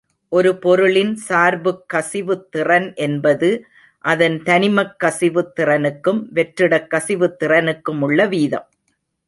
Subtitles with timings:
[0.31, 3.49] ஒரு பொருளின் சார்புக் கசிவுத் திறன் என்பது
[4.05, 8.67] அதன் தனிமக் கசிவுத் திறனுக்கும் வெற்றிடக் கசிவுத் திறனுக்குமுள்ள வீதம்.